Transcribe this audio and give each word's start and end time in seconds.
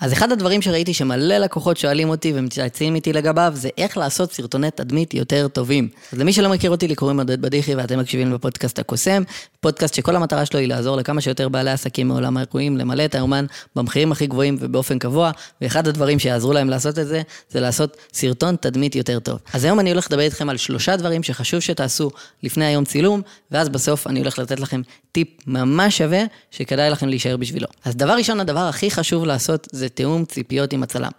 אז 0.00 0.12
אחד 0.12 0.32
הדברים 0.32 0.62
שראיתי 0.62 0.94
שמלא 0.94 1.38
לקוחות 1.38 1.76
שואלים 1.76 2.08
אותי 2.08 2.32
ומתייעצים 2.34 2.94
איתי 2.94 3.12
לגביו, 3.12 3.52
זה 3.54 3.68
איך 3.78 3.96
לעשות 3.96 4.32
סרטוני 4.32 4.70
תדמית 4.70 5.14
יותר 5.14 5.48
טובים. 5.48 5.88
אז 6.12 6.18
למי 6.18 6.32
שלא 6.32 6.48
מכיר 6.48 6.70
אותי, 6.70 6.88
לי 6.88 6.94
קוראים 6.94 7.18
עודד 7.18 7.42
בדיחי 7.42 7.74
ואתם 7.74 7.98
מקשיבים 7.98 8.32
בפודקאסט 8.32 8.78
הקוסם, 8.78 9.22
פודקאסט 9.60 9.94
שכל 9.94 10.16
המטרה 10.16 10.46
שלו 10.46 10.60
היא 10.60 10.68
לעזור 10.68 10.96
לכמה 10.96 11.20
שיותר 11.20 11.48
בעלי 11.48 11.70
עסקים 11.70 12.08
מעולם 12.08 12.36
האירועים, 12.36 12.76
למלא 12.76 13.04
את 13.04 13.14
היומן 13.14 13.46
במחירים 13.76 14.12
הכי 14.12 14.26
גבוהים 14.26 14.56
ובאופן 14.60 14.98
קבוע, 14.98 15.30
ואחד 15.60 15.88
הדברים 15.88 16.18
שיעזרו 16.18 16.52
להם 16.52 16.70
לעשות 16.70 16.98
את 16.98 17.06
זה, 17.06 17.22
זה 17.50 17.60
לעשות 17.60 17.96
סרטון 18.12 18.56
תדמית 18.56 18.96
יותר 18.96 19.18
טוב. 19.18 19.38
אז 19.52 19.64
היום 19.64 19.80
אני 19.80 19.90
הולך 19.90 20.06
לדבר 20.10 20.22
איתכם 20.22 20.48
על 20.48 20.56
שלושה 20.56 20.96
דברים 20.96 21.22
שחשוב 21.22 21.60
שתעשו 21.60 22.10
לפני 22.42 22.64
היום 22.64 22.84
צילום, 22.84 23.22
ואז 23.50 23.68
בסוף 23.68 24.06
אני 24.06 24.20
הולך 24.20 24.38
לתת 24.38 24.60
לכם 24.60 24.82
טיפ 25.12 25.28
ממש 25.46 25.98
שווה, 25.98 26.22
שכדאי 26.50 26.90
לכם 26.90 27.08
להישאר 27.08 27.36
בשבילו. 27.36 27.66
אז 27.84 27.96
דבר 27.96 28.12
ראשון, 28.12 28.40
הדבר 28.40 28.60
הכי 28.60 28.90
חשוב 28.90 29.24
לעשות 29.24 29.68
זה 29.72 29.87
תיאום 29.88 30.24
ציפיות 30.24 30.72
עם 30.72 30.82
הצלם. 30.82 31.10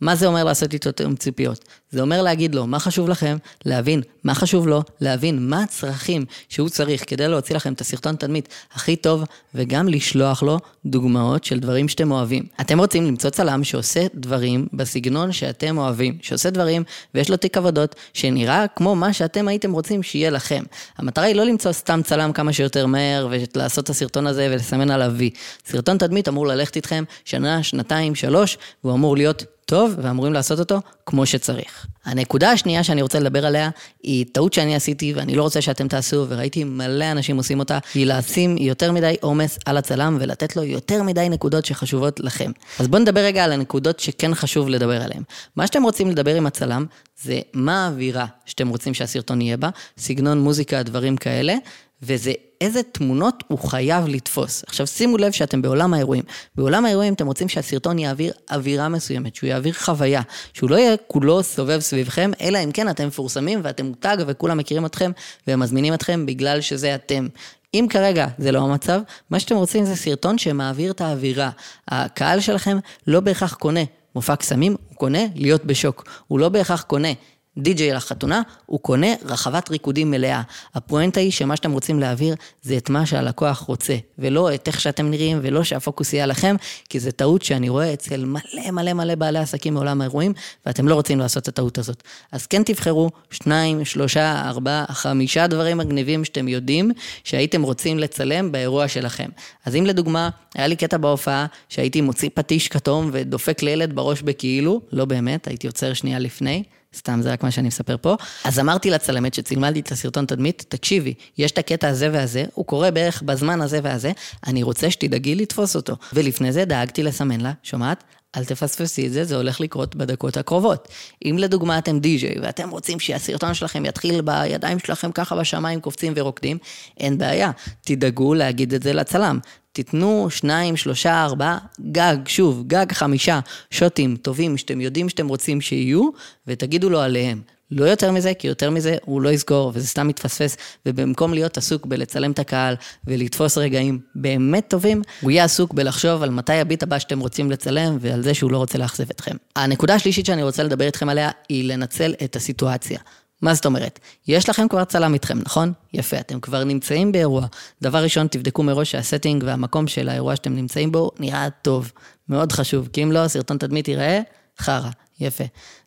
מה 0.00 0.16
זה 0.16 0.26
אומר 0.26 0.44
לעשות 0.44 0.72
איתו 0.72 0.92
תיאום 0.92 1.16
ציפיות? 1.16 1.64
זה 1.94 2.00
אומר 2.00 2.22
להגיד 2.22 2.54
לו 2.54 2.66
מה 2.66 2.78
חשוב 2.78 3.08
לכם, 3.08 3.36
להבין 3.64 4.02
מה 4.24 4.34
חשוב 4.34 4.68
לו, 4.68 4.82
להבין 5.00 5.48
מה 5.48 5.62
הצרכים 5.62 6.24
שהוא 6.48 6.68
צריך 6.68 7.04
כדי 7.06 7.28
להוציא 7.28 7.56
לכם 7.56 7.72
את 7.72 7.80
הסרטון 7.80 8.16
תדמית 8.16 8.48
הכי 8.74 8.96
טוב, 8.96 9.24
וגם 9.54 9.88
לשלוח 9.88 10.42
לו 10.42 10.58
דוגמאות 10.86 11.44
של 11.44 11.60
דברים 11.60 11.88
שאתם 11.88 12.10
אוהבים. 12.10 12.42
אתם 12.60 12.78
רוצים 12.78 13.06
למצוא 13.06 13.30
צלם 13.30 13.64
שעושה 13.64 14.06
דברים 14.14 14.66
בסגנון 14.72 15.32
שאתם 15.32 15.78
אוהבים, 15.78 16.18
שעושה 16.22 16.50
דברים 16.50 16.82
ויש 17.14 17.30
לו 17.30 17.36
תיק 17.36 17.56
עבודות 17.56 17.94
שנראה 18.12 18.66
כמו 18.76 18.96
מה 18.96 19.12
שאתם 19.12 19.48
הייתם 19.48 19.72
רוצים 19.72 20.02
שיהיה 20.02 20.30
לכם. 20.30 20.62
המטרה 20.98 21.24
היא 21.24 21.36
לא 21.36 21.44
למצוא 21.44 21.72
סתם 21.72 22.00
צלם 22.04 22.32
כמה 22.32 22.52
שיותר 22.52 22.86
מהר 22.86 23.28
ולעשות 23.30 23.84
את 23.84 23.90
הסרטון 23.90 24.26
הזה 24.26 24.48
ולסמן 24.50 24.90
עליו 24.90 25.12
וי. 25.16 25.30
סרטון 25.66 25.98
תדמית 25.98 26.28
אמור 26.28 26.46
ללכת 26.46 26.76
איתכם 26.76 27.04
שנה, 27.24 27.62
שנתיים, 27.62 28.14
שלוש, 28.14 28.58
והוא 28.84 28.94
אמור 28.94 29.16
להיות 29.16 29.44
טוב 29.66 29.94
ואמורים 30.02 30.32
לעשות 30.32 30.58
אותו 30.58 30.80
כמו 31.06 31.26
שצריך. 31.26 31.83
הנקודה 32.04 32.50
השנייה 32.50 32.84
שאני 32.84 33.02
רוצה 33.02 33.20
לדבר 33.20 33.46
עליה 33.46 33.70
היא 34.02 34.26
טעות 34.32 34.52
שאני 34.52 34.74
עשיתי 34.74 35.12
ואני 35.14 35.34
לא 35.34 35.42
רוצה 35.42 35.60
שאתם 35.60 35.88
תעשו 35.88 36.26
וראיתי 36.28 36.64
מלא 36.64 37.10
אנשים 37.10 37.36
עושים 37.36 37.58
אותה, 37.58 37.78
היא 37.94 38.06
לשים 38.06 38.56
יותר 38.58 38.92
מדי 38.92 39.16
עומס 39.20 39.58
על 39.66 39.76
הצלם 39.76 40.16
ולתת 40.20 40.56
לו 40.56 40.62
יותר 40.62 41.02
מדי 41.02 41.28
נקודות 41.28 41.64
שחשובות 41.64 42.20
לכם. 42.20 42.50
אז 42.78 42.88
בואו 42.88 43.02
נדבר 43.02 43.20
רגע 43.20 43.44
על 43.44 43.52
הנקודות 43.52 44.00
שכן 44.00 44.34
חשוב 44.34 44.68
לדבר 44.68 45.02
עליהן. 45.02 45.22
מה 45.56 45.66
שאתם 45.66 45.82
רוצים 45.82 46.10
לדבר 46.10 46.34
עם 46.34 46.46
הצלם 46.46 46.86
זה 47.22 47.40
מה 47.52 47.84
האווירה 47.84 48.26
שאתם 48.44 48.68
רוצים 48.68 48.94
שהסרטון 48.94 49.40
יהיה 49.40 49.56
בה, 49.56 49.68
סגנון 49.98 50.40
מוזיקה, 50.40 50.82
דברים 50.82 51.16
כאלה, 51.16 51.54
וזה 52.02 52.32
איזה 52.64 52.82
תמונות 52.82 53.44
הוא 53.48 53.58
חייב 53.58 54.08
לתפוס. 54.08 54.64
עכשיו 54.66 54.86
שימו 54.86 55.16
לב 55.16 55.32
שאתם 55.32 55.62
בעולם 55.62 55.94
האירועים. 55.94 56.22
בעולם 56.54 56.86
האירועים 56.86 57.14
אתם 57.14 57.26
רוצים 57.26 57.48
שהסרטון 57.48 57.98
יעביר 57.98 58.32
אווירה 58.50 58.88
מסוימת, 58.88 59.34
שהוא 59.34 59.48
יעביר 59.48 59.72
חוויה, 59.72 60.22
שהוא 60.52 60.70
לא 60.70 60.76
יהיה 60.76 60.96
כולו 61.06 61.42
סובב 61.42 61.80
סביבכם, 61.80 62.30
אלא 62.40 62.58
אם 62.64 62.72
כן 62.72 62.88
אתם 62.88 63.06
מפורסמים 63.06 63.60
ואתם 63.62 63.86
מותג 63.86 64.16
וכולם 64.26 64.58
מכירים 64.58 64.86
אתכם 64.86 65.10
והם 65.46 65.60
מזמינים 65.60 65.94
אתכם 65.94 66.26
בגלל 66.26 66.60
שזה 66.60 66.94
אתם. 66.94 67.28
אם 67.74 67.86
כרגע 67.90 68.26
זה 68.38 68.52
לא 68.52 68.58
המצב, 68.58 69.00
מה 69.30 69.40
שאתם 69.40 69.56
רוצים 69.56 69.84
זה 69.84 69.96
סרטון 69.96 70.38
שמעביר 70.38 70.90
את 70.90 71.00
האווירה. 71.00 71.50
הקהל 71.88 72.40
שלכם 72.40 72.78
לא 73.06 73.20
בהכרח 73.20 73.54
קונה 73.54 73.84
מופע 74.14 74.36
קסמים, 74.36 74.76
הוא 74.88 74.96
קונה 74.96 75.22
להיות 75.34 75.64
בשוק. 75.64 76.04
הוא 76.28 76.38
לא 76.38 76.48
בהכרח 76.48 76.82
קונה 76.82 77.12
די.ג'יי 77.58 77.92
לחתונה, 77.92 78.42
הוא 78.66 78.80
קונה 78.80 79.06
רחבת 79.24 79.70
ריקודים 79.70 80.10
מלאה. 80.10 80.42
הפואנטה 80.74 81.20
היא 81.20 81.30
שמה 81.30 81.56
שאתם 81.56 81.72
רוצים 81.72 82.00
להעביר 82.00 82.34
זה 82.62 82.76
את 82.76 82.90
מה 82.90 83.06
שהלקוח 83.06 83.58
רוצה, 83.58 83.96
ולא 84.18 84.54
את 84.54 84.68
איך 84.68 84.80
שאתם 84.80 85.10
נראים, 85.10 85.38
ולא 85.42 85.64
שהפוקוס 85.64 86.12
יהיה 86.12 86.24
עליכם, 86.24 86.56
כי 86.88 87.00
זו 87.00 87.10
טעות 87.10 87.42
שאני 87.42 87.68
רואה 87.68 87.92
אצל 87.92 88.24
מלא 88.24 88.70
מלא 88.72 88.92
מלא 88.92 89.14
בעלי 89.14 89.38
עסקים 89.38 89.74
מעולם 89.74 90.00
האירועים, 90.00 90.32
ואתם 90.66 90.88
לא 90.88 90.94
רוצים 90.94 91.18
לעשות 91.18 91.42
את 91.42 91.48
הטעות 91.48 91.78
הזאת. 91.78 92.02
אז 92.32 92.46
כן 92.46 92.62
תבחרו 92.62 93.10
שניים, 93.30 93.84
שלושה, 93.84 94.42
ארבעה, 94.48 94.84
חמישה 94.88 95.46
דברים 95.46 95.78
מגניבים 95.78 96.24
שאתם 96.24 96.48
יודעים 96.48 96.90
שהייתם 97.24 97.62
רוצים 97.62 97.98
לצלם 97.98 98.52
באירוע 98.52 98.88
שלכם. 98.88 99.28
אז 99.64 99.76
אם 99.76 99.86
לדוגמה, 99.86 100.28
היה 100.54 100.66
לי 100.66 100.76
קטע 100.76 100.96
בהופעה 100.96 101.46
שהייתי 101.68 102.00
מוציא 102.00 102.30
פטיש 102.34 102.68
כתום 102.68 103.10
ודופק 103.12 103.62
לילד 103.62 103.94
בראש 103.94 104.22
בכאילו, 104.22 104.80
לא 104.92 105.04
באמת, 105.04 105.48
הייתי 105.48 105.66
עוצר 105.66 105.92
שנייה 105.92 106.18
לפני. 106.18 106.62
סתם 106.94 107.22
זה 107.22 107.32
רק 107.32 107.42
מה 107.42 107.50
שאני 107.50 107.68
מספר 107.68 107.96
פה. 108.00 108.16
אז 108.44 108.58
אמרתי 108.58 108.90
לצלמת 108.90 109.34
שצילמה 109.34 109.70
לי 109.70 109.80
את 109.80 109.92
הסרטון 109.92 110.26
תדמית, 110.26 110.64
תקשיבי, 110.68 111.14
יש 111.38 111.52
את 111.52 111.58
הקטע 111.58 111.88
הזה 111.88 112.10
והזה, 112.12 112.44
הוא 112.54 112.66
קורה 112.66 112.90
בערך 112.90 113.22
בזמן 113.22 113.60
הזה 113.60 113.80
והזה, 113.82 114.12
אני 114.46 114.62
רוצה 114.62 114.90
שתדאגי 114.90 115.34
לתפוס 115.34 115.76
אותו. 115.76 115.96
ולפני 116.12 116.52
זה 116.52 116.64
דאגתי 116.64 117.02
לסמן 117.02 117.40
לה, 117.40 117.52
שומעת? 117.62 118.04
אל 118.36 118.44
תפספסי 118.44 119.06
את 119.06 119.12
זה, 119.12 119.24
זה 119.24 119.36
הולך 119.36 119.60
לקרות 119.60 119.94
בדקות 119.94 120.36
הקרובות. 120.36 120.88
אם 121.24 121.36
לדוגמה 121.38 121.78
אתם 121.78 121.98
די-ג'יי 121.98 122.34
ואתם 122.42 122.70
רוצים 122.70 123.00
שהסרטון 123.00 123.54
שלכם 123.54 123.84
יתחיל 123.84 124.20
בידיים 124.20 124.78
שלכם 124.78 125.12
ככה 125.12 125.36
בשמיים 125.36 125.80
קופצים 125.80 126.12
ורוקדים, 126.16 126.58
אין 127.00 127.18
בעיה, 127.18 127.50
תדאגו 127.80 128.34
להגיד 128.34 128.74
את 128.74 128.82
זה 128.82 128.92
לצלם. 128.92 129.38
תיתנו 129.72 130.26
שניים, 130.30 130.76
שלושה, 130.76 131.24
ארבעה, 131.24 131.58
גג, 131.92 132.16
שוב, 132.26 132.64
גג 132.66 132.92
חמישה 132.92 133.40
שוטים 133.70 134.16
טובים 134.16 134.56
שאתם 134.56 134.80
יודעים 134.80 135.08
שאתם 135.08 135.28
רוצים 135.28 135.60
שיהיו, 135.60 136.08
ותגידו 136.46 136.90
לו 136.90 137.00
עליהם. 137.00 137.53
לא 137.70 137.84
יותר 137.84 138.12
מזה, 138.12 138.34
כי 138.34 138.48
יותר 138.48 138.70
מזה 138.70 138.96
הוא 139.04 139.22
לא 139.22 139.28
יזכור, 139.28 139.72
וזה 139.74 139.86
סתם 139.86 140.08
מתפספס, 140.08 140.56
ובמקום 140.86 141.34
להיות 141.34 141.58
עסוק 141.58 141.86
בלצלם 141.86 142.30
את 142.30 142.38
הקהל 142.38 142.74
ולתפוס 143.06 143.58
רגעים 143.58 144.00
באמת 144.14 144.64
טובים, 144.68 145.02
הוא 145.20 145.30
יהיה 145.30 145.44
עסוק 145.44 145.74
בלחשוב 145.74 146.22
על 146.22 146.30
מתי 146.30 146.52
הביט 146.52 146.82
הבא 146.82 146.98
שאתם 146.98 147.20
רוצים 147.20 147.50
לצלם, 147.50 147.96
ועל 148.00 148.22
זה 148.22 148.34
שהוא 148.34 148.50
לא 148.50 148.58
רוצה 148.58 148.78
לאכזב 148.78 149.10
אתכם. 149.10 149.36
הנקודה 149.56 149.94
השלישית 149.94 150.26
שאני 150.26 150.42
רוצה 150.42 150.62
לדבר 150.62 150.86
איתכם 150.86 151.08
עליה, 151.08 151.30
היא 151.48 151.68
לנצל 151.68 152.14
את 152.24 152.36
הסיטואציה. 152.36 152.98
מה 153.42 153.54
זאת 153.54 153.66
אומרת? 153.66 153.98
יש 154.28 154.48
לכם 154.48 154.68
כבר 154.68 154.84
צלם 154.84 155.14
איתכם, 155.14 155.38
נכון? 155.38 155.72
יפה, 155.92 156.20
אתם 156.20 156.40
כבר 156.40 156.64
נמצאים 156.64 157.12
באירוע. 157.12 157.46
דבר 157.82 158.02
ראשון, 158.02 158.26
תבדקו 158.26 158.62
מראש 158.62 158.90
שה 158.90 159.06
setting 159.06 159.44
והמקום 159.46 159.86
של 159.86 160.08
האירוע 160.08 160.36
שאתם 160.36 160.54
נמצאים 160.54 160.92
בו 160.92 161.10
נראה 161.18 161.48
טוב. 161.62 161.92
מאוד 162.28 162.52
חשוב, 162.52 162.88
כי 162.92 163.02
אם 163.02 163.12
לא, 163.12 163.28
סרטון 163.28 163.58
תדמית 163.58 163.88
ייראה 163.88 164.20
חרא. 164.60 164.90
יפה. 165.20 165.44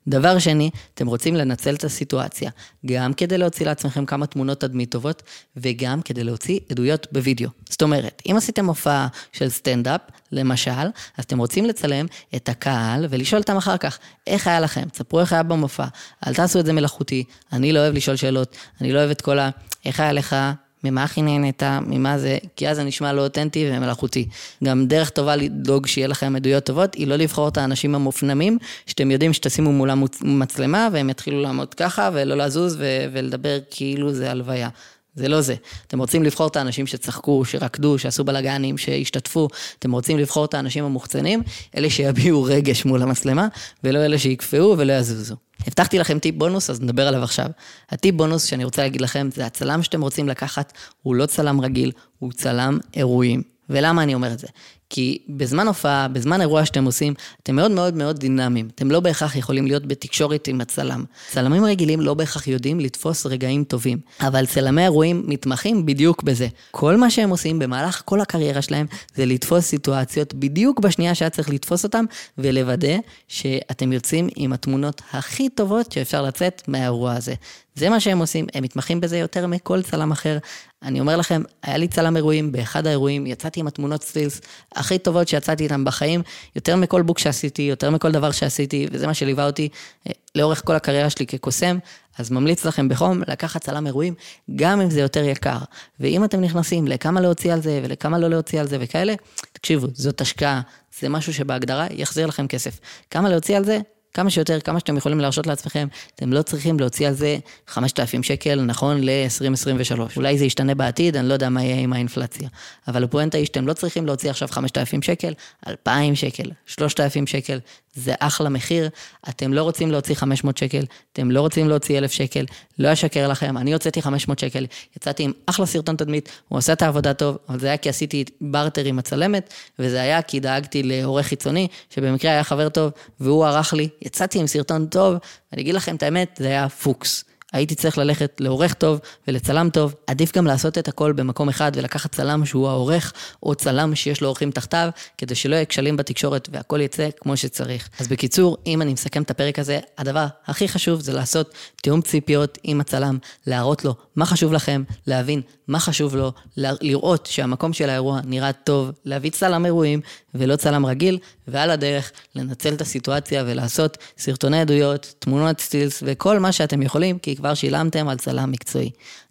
דבר 0.08 0.40
שני, 0.40 0.70
אתם 0.94 1.08
רוצים 1.08 1.36
לנצל 1.36 1.76
את 1.76 1.84
הסיטואציה, 1.84 2.52
גם 2.86 3.14
כדי 3.14 3.38
להוציא 3.38 3.66
לעצמכם 3.66 4.06
כמה 4.06 4.28
תמונות 4.28 4.62
תדמית 4.62 4.92
טובות, 4.92 5.24
וגם 5.58 6.02
כדי 6.02 6.24
להוציא 6.24 6.60
עדויות 6.70 7.08
בווידאו. 7.12 7.50
זאת 7.70 7.82
אומרת, 7.82 8.22
אם 8.32 8.36
עשיתם 8.38 8.66
הופעה 8.66 9.08
של 9.34 9.50
סטנדאפ, 9.50 10.02
למשל, 10.32 10.72
אז 11.18 11.24
אתם 11.26 11.40
רוצים 11.40 11.66
לצלם 11.66 12.06
את 12.36 12.50
הקהל 12.50 13.06
ולשאול 13.10 13.42
אותם 13.42 13.58
אחר 13.58 13.78
כך, 13.78 14.00
איך 14.28 14.48
היה 14.48 14.60
לכם? 14.60 14.90
תספרו 14.90 15.20
איך 15.20 15.34
היה 15.34 15.44
במופע. 15.44 15.86
אל 16.28 16.34
תעשו 16.34 16.60
את 16.60 16.66
זה 16.66 16.74
מלאכותי, 16.74 17.24
אני 17.54 17.74
לא 17.74 17.80
אוהב 17.80 17.94
לשאול 17.94 18.16
שאלות, 18.16 18.56
אני 18.82 18.94
לא 18.94 19.00
אוהב 19.00 19.10
את 19.10 19.22
כל 19.22 19.40
ה... 19.40 19.50
איך 19.86 20.00
היה 20.00 20.14
לך? 20.14 20.36
ממה 20.84 21.04
הכי 21.04 21.22
נהנית, 21.22 21.64
ממה 21.88 22.20
זה, 22.20 22.38
כי 22.56 22.70
אז 22.70 22.78
זה 22.78 22.84
נשמע 22.84 23.14
לא 23.14 23.22
אותנטי 23.22 23.70
ומלאכותי. 23.72 24.28
גם 24.64 24.88
דרך 24.88 25.10
טובה 25.10 25.36
לדאוג 25.36 25.88
שיהיה 25.88 26.08
לכם 26.08 26.36
עדויות 26.36 26.64
טובות, 26.64 26.94
היא 26.96 27.08
לא 27.08 27.16
לבחור 27.16 27.48
את 27.48 27.58
האנשים 27.58 27.96
המופנמים, 27.96 28.58
שאתם 28.86 29.12
יודעים 29.12 29.34
שתשימו 29.34 29.72
מולם 29.72 30.04
מצלמה 30.22 30.90
והם 30.92 31.10
יתחילו 31.10 31.42
לעמוד 31.42 31.74
ככה 31.74 32.10
ולא 32.14 32.36
לזוז 32.38 32.76
ו- 32.80 33.06
ולדבר 33.12 33.58
כאילו 33.72 34.14
זה 34.14 34.32
הלוויה. 34.32 34.70
זה 35.18 35.28
לא 35.28 35.42
זה. 35.42 35.56
אתם 35.88 36.00
רוצים 36.00 36.24
לבחור 36.24 36.48
את 36.48 36.56
האנשים 36.56 36.88
שצחקו, 36.88 37.46
שרקדו, 37.46 37.98
שעשו 37.98 38.24
בלאגנים, 38.24 38.78
שהשתתפו. 38.78 39.48
אתם 39.80 39.92
רוצים 39.92 40.20
לבחור 40.20 40.46
את 40.46 40.54
האנשים 40.54 40.84
המוחצנים, 40.84 41.44
אלה 41.78 41.90
שיביעו 41.90 42.44
רגש 42.44 42.86
מול 42.86 43.02
המצלמה, 43.02 43.48
ולא 43.84 44.06
אלה 44.06 44.18
שיקפאו 44.18 44.78
ולא 44.78 44.94
יזוזו. 44.94 45.36
הבטחתי 45.68 46.00
לכם 46.00 46.20
טיפ 46.20 46.36
בונוס, 46.36 46.70
אז 46.70 46.82
נדבר 46.82 47.08
עליו 47.08 47.24
עכשיו. 47.24 47.48
הטיפ 47.90 48.16
בונוס 48.16 48.44
שאני 48.44 48.64
רוצה 48.64 48.82
להגיד 48.82 49.02
לכם, 49.02 49.30
זה 49.34 49.46
הצלם 49.46 49.84
שאתם 49.84 50.02
רוצים 50.02 50.30
לקחת, 50.30 50.74
הוא 51.02 51.16
לא 51.16 51.26
צלם 51.26 51.62
רגיל, 51.62 51.92
הוא 52.20 52.32
צלם 52.32 52.80
אירועים. 52.96 53.58
ולמה 53.70 54.04
אני 54.04 54.14
אומר 54.14 54.34
את 54.34 54.40
זה? 54.40 54.48
כי 54.90 55.18
בזמן 55.30 55.68
הופעה, 55.68 56.08
בזמן 56.08 56.42
אירוע 56.42 56.66
שאתם 56.66 56.86
עושים, 56.86 57.14
אתם 57.44 57.56
מאוד 57.56 57.72
מאוד 57.72 57.94
מאוד 57.94 58.20
דינמיים. 58.20 58.70
אתם 58.76 58.92
לא 58.92 59.00
בהכרח 59.00 59.36
יכולים 59.36 59.68
להיות 59.68 59.86
בתקשורת 59.86 60.48
עם 60.48 60.62
הצלם. 60.62 61.04
צלמים 61.28 61.66
רגילים 61.66 62.02
לא 62.02 62.14
בהכרח 62.14 62.48
יודעים 62.48 62.80
לתפוס 62.80 63.26
רגעים 63.26 63.64
טובים, 63.64 64.00
אבל 64.22 64.46
צלמי 64.46 64.84
אירועים 64.84 65.24
מתמחים 65.28 65.86
בדיוק 65.86 66.24
בזה. 66.24 66.48
כל 66.72 66.98
מה 66.98 67.10
שהם 67.10 67.30
עושים 67.30 67.60
במהלך 67.60 68.02
כל 68.06 68.22
הקריירה 68.22 68.62
שלהם, 68.62 68.86
זה 69.16 69.26
לתפוס 69.26 69.66
סיטואציות 69.66 70.34
בדיוק 70.34 70.80
בשנייה 70.80 71.16
שהיה 71.16 71.30
צריך 71.30 71.50
לתפוס 71.50 71.84
אותם, 71.84 72.06
ולוודא 72.38 72.98
שאתם 73.28 73.94
יוצאים 73.94 74.30
עם 74.36 74.54
התמונות 74.54 75.02
הכי 75.14 75.50
טובות 75.50 75.92
שאפשר 75.92 76.22
לצאת 76.22 76.62
מהאירוע 76.68 77.14
הזה. 77.14 77.34
זה 77.76 77.90
מה 77.90 78.00
שהם 78.00 78.20
עושים, 78.20 78.46
הם 78.54 78.64
מתמחים 78.64 79.02
בזה 79.02 79.18
יותר 79.18 79.48
מכל 79.48 79.82
צלם 79.82 80.12
אחר. 80.12 80.38
אני 80.84 81.00
אומר 81.00 81.18
לכם, 81.18 81.42
היה 81.64 81.78
לי 81.78 81.88
צלם 81.88 82.16
אירועים, 82.18 82.52
באחד 82.52 82.88
האירועים 82.88 83.28
יצאתי 83.28 83.60
עם 83.60 83.68
התמונות 83.68 84.04
סטילס 84.04 84.42
הכי 84.78 85.00
טובות 85.00 85.28
שיצאתי 85.28 85.64
איתן 85.64 85.84
בחיים, 85.84 86.22
יותר 86.56 86.76
מכל 86.76 87.02
בוק 87.02 87.20
שעשיתי, 87.20 87.62
יותר 87.62 87.90
מכל 87.90 88.12
דבר 88.12 88.32
שעשיתי, 88.32 88.88
וזה 88.92 89.08
מה 89.08 89.14
שליווה 89.14 89.46
אותי 89.46 89.70
אה, 90.08 90.12
לאורך 90.36 90.62
כל 90.66 90.76
הקריירה 90.76 91.10
שלי 91.10 91.28
כקוסם, 91.28 91.78
אז 92.18 92.32
ממליץ 92.32 92.66
לכם 92.66 92.90
בחום 92.90 93.22
לקחת 93.28 93.64
צלם 93.64 93.88
אירועים, 93.88 94.14
גם 94.56 94.82
אם 94.82 94.90
זה 94.90 95.00
יותר 95.00 95.24
יקר. 95.24 95.58
ואם 96.00 96.24
אתם 96.24 96.42
נכנסים 96.42 96.88
לכמה 96.88 97.22
להוציא 97.22 97.54
על 97.54 97.62
זה 97.62 97.82
ולכמה 97.84 98.20
לא 98.20 98.30
להוציא 98.30 98.60
על 98.60 98.68
זה 98.68 98.78
וכאלה, 98.80 99.14
תקשיבו, 99.54 99.88
זאת 99.94 100.22
השקעה, 100.22 100.62
זה 101.00 101.10
משהו 101.10 101.34
שבהגדרה 101.34 101.88
יחזיר 101.92 102.28
לכם 102.28 102.48
כסף. 102.48 102.80
כמה 103.12 103.30
להוציא 103.30 103.58
על 103.58 103.66
זה? 103.66 103.80
כמה 104.18 104.30
שיותר, 104.30 104.60
כמה 104.60 104.80
שאתם 104.80 104.98
יכולים 104.98 105.20
להרשות 105.20 105.48
לעצמכם, 105.48 105.88
אתם 106.16 106.34
לא 106.34 106.42
צריכים 106.42 106.80
להוציא 106.80 107.08
על 107.08 107.14
זה 107.14 107.38
5,000 107.68 108.24
שקל, 108.24 108.62
נכון 108.62 108.98
ל-2023. 109.02 110.00
אולי 110.16 110.38
זה 110.38 110.46
ישתנה 110.46 110.76
בעתיד, 110.76 111.18
אני 111.18 111.28
לא 111.28 111.34
יודע 111.34 111.50
מה 111.50 111.64
יהיה 111.64 111.76
עם 111.76 111.94
האינפלציה. 111.94 112.50
אבל 112.88 113.04
הפואנטה 113.04 113.38
היא 113.38 113.46
שאתם 113.46 113.68
לא 113.68 113.74
צריכים 113.74 114.06
להוציא 114.06 114.30
עכשיו 114.30 114.48
5,000 114.52 115.02
שקל, 115.02 115.34
2,000 115.68 116.16
שקל, 116.16 116.52
3,000 116.66 117.28
שקל, 117.28 117.60
זה 117.98 118.14
אחלה 118.20 118.50
מחיר. 118.50 118.90
אתם 119.30 119.54
לא 119.54 119.64
רוצים 119.64 119.92
להוציא 119.92 120.16
500 120.16 120.58
שקל, 120.58 120.84
אתם 121.14 121.32
לא 121.32 121.42
רוצים 121.42 121.70
להוציא 121.70 121.98
1,000 121.98 122.12
שקל, 122.12 122.46
לא 122.80 122.94
אשקר 122.94 123.28
לכם, 123.28 123.58
אני 123.58 123.74
הוצאתי 123.74 124.02
500 124.02 124.40
שקל, 124.40 124.66
יצאתי 124.98 125.24
עם 125.24 125.32
אחלה 125.46 125.66
סרטון 125.66 125.96
תדמית, 125.96 126.30
הוא 126.48 126.58
עושה 126.58 126.74
את 126.74 126.82
העבודה 126.82 127.14
טוב, 127.14 127.38
אבל 127.50 127.60
זה 127.60 127.68
היה 127.68 127.78
כי 127.78 127.90
עשיתי 127.90 128.26
בארטר 128.42 128.86
עם 128.86 129.00
הצלמת, 129.00 129.54
וזה 129.80 130.02
היה 130.02 130.22
כי 130.22 130.40
דאגתי 130.40 130.84
לעורך 130.84 131.26
חיצוני, 131.26 131.68
שבמקרה 131.90 132.32
היה 132.32 132.44
חבר 132.44 132.70
טוב, 132.70 132.92
והוא 133.20 133.46
ערך 133.46 133.74
לי, 133.74 133.90
יצאתי 134.08 134.40
עם 134.40 134.48
סרטון 134.48 134.88
טוב, 134.88 135.16
אני 135.54 135.62
אגיד 135.62 135.76
לכם 135.76 135.96
את 135.96 136.04
האמת, 136.04 136.36
זה 136.40 136.48
היה 136.48 136.70
פוקס. 136.70 137.24
הייתי 137.54 137.76
צריך 137.76 137.98
ללכת 137.98 138.32
לעורך 138.40 138.74
טוב 138.74 139.00
ולצלם 139.28 139.70
טוב, 139.70 139.96
עדיף 140.08 140.38
גם 140.38 140.46
לעשות 140.48 140.78
את 140.78 140.88
הכל 140.88 141.12
במקום 141.12 141.50
אחד 141.50 141.72
ולקחת 141.76 142.12
צלם 142.12 142.46
שהוא 142.46 142.68
העורך, 142.68 143.14
או 143.44 143.56
צלם 143.56 143.96
שיש 143.96 144.22
לו 144.22 144.28
עורכים 144.28 144.52
תחתיו, 144.52 144.90
כדי 145.18 145.36
שלא 145.36 145.56
יהיה 145.56 145.66
כשלים 145.66 145.98
בתקשורת 145.98 146.50
והכל 146.52 146.82
יצא 146.82 147.10
כמו 147.20 147.38
שצריך. 147.38 147.90
אז 148.00 148.08
בקיצור, 148.08 148.58
אם 148.66 148.82
אני 148.82 148.94
מסכם 148.94 149.22
את 149.22 149.32
הפרק 149.32 149.60
הזה, 149.60 149.80
הדבר 149.98 150.26
הכי 150.46 150.68
חשוב 150.68 151.00
זה 151.00 151.14
לעשות 151.14 151.54
תיאום 151.82 152.02
ציפיות 152.02 152.58
עם 152.64 152.82
הצלם, 152.82 153.18
להראות 153.48 153.86
לו 153.86 153.96
מה 154.16 154.26
חשוב 154.26 154.54
לכם, 154.54 154.84
להבין 155.08 155.42
מה 155.68 155.80
חשוב 155.80 156.16
לו, 156.16 156.32
לראות 156.58 157.26
שהמקום 157.26 157.74
של 157.74 157.90
האירוע 157.90 158.20
נראה 158.24 158.54
טוב, 158.54 158.92
להביא 159.06 159.32
צלם 159.32 159.66
אירועים 159.66 160.02
ולא 160.36 160.56
צלם 160.56 160.86
רגיל, 160.86 161.18
ועל 161.48 161.72
הדרך 161.72 162.12
לנצל 162.36 162.74
את 162.74 162.82
הסיטואציה 162.82 163.44
ולעשות 163.48 163.98
סרטוני 164.18 164.62
עדויות, 164.62 165.14
תמונות 165.20 165.62
סטילס 165.62 166.04
וכל 166.06 166.40
מה 166.40 166.52
שאתם 166.52 166.82
יכולים, 166.82 167.20
כי 167.20 167.36
כבר 167.38 167.54
שילמתם 167.54 168.08
על 168.08 168.18
צלם 168.18 168.52
מקצועי. 168.52 168.90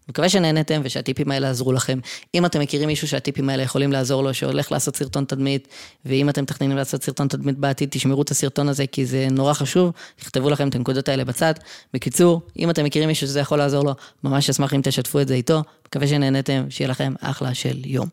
מקווה 0.09 0.29
שנהנתם 0.29 0.81
ושהטיפים 0.85 1.31
האלה 1.31 1.51
עזרו 1.51 1.73
לכם. 1.73 1.99
אם 2.35 2.47
אתם 2.47 2.61
מכירים 2.61 2.89
מישהו 2.89 3.09
שהטיפים 3.09 3.49
האלה 3.49 3.63
יכולים 3.63 3.93
לעזור 3.93 4.23
לו, 4.25 4.35
שהולך 4.35 4.73
לעשות 4.73 4.97
סרטון 4.97 5.25
תדמית, 5.25 5.69
ואם 6.05 6.29
אתם 6.29 6.43
מתכננים 6.43 6.77
לעשות 6.77 7.03
סרטון 7.03 7.29
תדמית 7.29 7.59
בעתיד, 7.59 7.89
תשמרו 7.93 8.23
את 8.23 8.31
הסרטון 8.31 8.69
הזה 8.69 8.87
כי 8.87 9.07
זה 9.07 9.27
נורא 9.31 9.53
חשוב, 9.53 9.93
תכתבו 10.17 10.51
לכם 10.51 10.69
את 10.69 10.75
הנקודות 10.75 11.09
האלה 11.09 11.25
בצד. 11.25 11.55
בקיצור, 11.95 12.41
אם 12.59 12.71
אתם 12.71 12.85
מכירים 12.85 13.09
מישהו 13.09 13.27
שזה 13.27 13.41
יכול 13.41 13.59
לעזור 13.59 13.85
לו, 13.85 13.95
ממש 14.25 14.51
אשמח 14.51 14.75
אם 14.75 14.81
תשתפו 14.85 15.21
את 15.21 15.29
זה 15.29 15.35
איתו. 15.35 15.63
מקווה 15.87 16.07
שנהנתם, 16.07 16.65
שיהיה 16.71 16.91
לכם 16.91 17.15
אחלה 17.21 17.55
של 17.55 17.83
יום. 17.85 18.09